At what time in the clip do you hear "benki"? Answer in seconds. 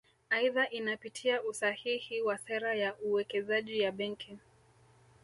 3.91-4.37